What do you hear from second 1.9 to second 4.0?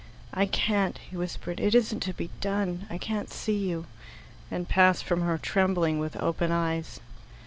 to be done. I can't see you,"